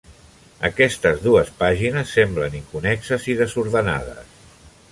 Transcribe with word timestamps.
Aquestes 0.69 1.19
dues 1.25 1.51
pàgines 1.59 2.13
semblen 2.19 2.55
inconnexes 2.61 3.29
i 3.35 3.39
desordenades. 3.43 4.33